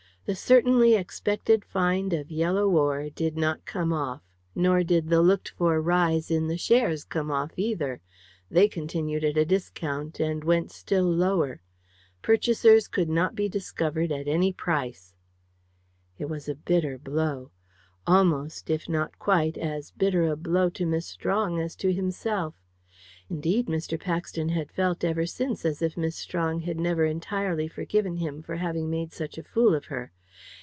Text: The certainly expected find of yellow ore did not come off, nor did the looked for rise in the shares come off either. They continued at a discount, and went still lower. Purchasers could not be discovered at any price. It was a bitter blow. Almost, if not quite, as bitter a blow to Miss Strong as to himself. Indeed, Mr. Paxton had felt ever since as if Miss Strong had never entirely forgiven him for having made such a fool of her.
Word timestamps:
The 0.25 0.35
certainly 0.35 0.93
expected 0.95 1.65
find 1.65 2.13
of 2.13 2.29
yellow 2.29 2.69
ore 2.69 3.09
did 3.09 3.35
not 3.35 3.65
come 3.65 3.91
off, 3.91 4.21
nor 4.53 4.83
did 4.83 5.09
the 5.09 5.21
looked 5.21 5.49
for 5.49 5.81
rise 5.81 6.29
in 6.29 6.47
the 6.47 6.59
shares 6.59 7.03
come 7.03 7.31
off 7.31 7.51
either. 7.57 8.01
They 8.49 8.67
continued 8.69 9.23
at 9.25 9.35
a 9.35 9.45
discount, 9.45 10.19
and 10.19 10.43
went 10.43 10.71
still 10.71 11.09
lower. 11.11 11.63
Purchasers 12.21 12.87
could 12.87 13.09
not 13.09 13.33
be 13.33 13.49
discovered 13.49 14.11
at 14.11 14.27
any 14.27 14.53
price. 14.53 15.15
It 16.19 16.29
was 16.29 16.47
a 16.47 16.53
bitter 16.55 16.99
blow. 16.99 17.49
Almost, 18.05 18.69
if 18.69 18.87
not 18.87 19.17
quite, 19.17 19.57
as 19.57 19.89
bitter 19.89 20.27
a 20.27 20.37
blow 20.37 20.69
to 20.69 20.85
Miss 20.85 21.07
Strong 21.07 21.59
as 21.59 21.75
to 21.77 21.91
himself. 21.91 22.53
Indeed, 23.29 23.67
Mr. 23.67 23.97
Paxton 23.99 24.49
had 24.49 24.71
felt 24.71 25.05
ever 25.05 25.25
since 25.25 25.63
as 25.65 25.81
if 25.81 25.95
Miss 25.97 26.17
Strong 26.17 26.61
had 26.61 26.77
never 26.79 27.05
entirely 27.05 27.67
forgiven 27.67 28.17
him 28.17 28.41
for 28.43 28.57
having 28.57 28.89
made 28.89 29.13
such 29.13 29.37
a 29.37 29.43
fool 29.43 29.73
of 29.73 29.85
her. 29.85 30.11